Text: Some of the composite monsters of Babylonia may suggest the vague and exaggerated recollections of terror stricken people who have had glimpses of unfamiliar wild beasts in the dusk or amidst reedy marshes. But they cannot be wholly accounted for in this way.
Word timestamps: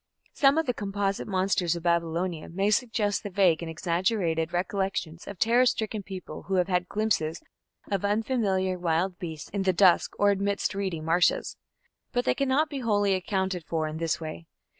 Some 0.33 0.57
of 0.57 0.65
the 0.65 0.73
composite 0.73 1.27
monsters 1.27 1.75
of 1.75 1.83
Babylonia 1.83 2.49
may 2.49 2.71
suggest 2.71 3.21
the 3.21 3.29
vague 3.29 3.61
and 3.61 3.69
exaggerated 3.69 4.51
recollections 4.51 5.27
of 5.27 5.37
terror 5.37 5.67
stricken 5.67 6.01
people 6.01 6.41
who 6.47 6.55
have 6.55 6.67
had 6.67 6.89
glimpses 6.89 7.39
of 7.91 8.03
unfamiliar 8.03 8.79
wild 8.79 9.19
beasts 9.19 9.49
in 9.51 9.61
the 9.61 9.73
dusk 9.73 10.13
or 10.17 10.31
amidst 10.31 10.73
reedy 10.73 11.01
marshes. 11.01 11.55
But 12.13 12.25
they 12.25 12.33
cannot 12.33 12.67
be 12.67 12.79
wholly 12.79 13.13
accounted 13.13 13.63
for 13.63 13.87
in 13.87 13.97
this 13.97 14.19
way. 14.19 14.47